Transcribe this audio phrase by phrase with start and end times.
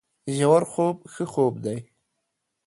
[0.35, 1.77] ژورخوب ښه خوب دی